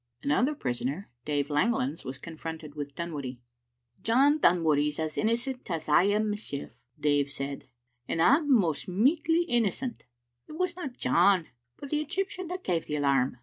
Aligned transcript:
Another 0.23 0.55
prisoner, 0.55 1.11
Dave 1.25 1.49
Langlands, 1.51 2.03
was 2.03 2.17
confronted 2.17 2.73
with 2.73 2.95
Dunwoodie. 2.95 3.39
"John 4.01 4.39
Dunwoodie's 4.39 4.97
as 4.97 5.15
innocent 5.15 5.69
as 5.69 5.87
I 5.87 6.05
am 6.05 6.31
mysel," 6.31 6.71
Dave 6.99 7.29
said, 7.29 7.65
"and 8.07 8.19
I'm 8.19 8.51
most 8.51 8.87
michty 8.87 9.43
innocent. 9.43 10.05
It 10.47 10.53
wasna 10.53 10.89
John 10.89 11.49
but 11.77 11.91
the 11.91 12.01
Egyptian 12.01 12.47
that 12.47 12.63
gave 12.63 12.87
the 12.87 12.95
alarm. 12.95 13.37